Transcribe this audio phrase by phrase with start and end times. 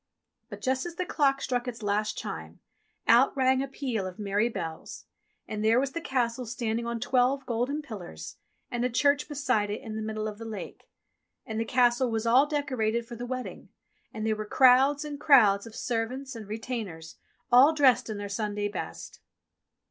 [0.49, 2.59] But just as the clock struck its last chime,
[3.07, 5.05] out rang a peal of merry bells,
[5.47, 8.37] and there was the Castle standing on twelve golden pillars
[8.71, 10.89] and a church beside it in the middle of the lake.
[11.45, 13.69] And the Castle was all decorated for the wedding,
[14.11, 17.17] and there were crowds and crowds of servants and retainers,
[17.51, 19.19] all dressed in their Sunday best.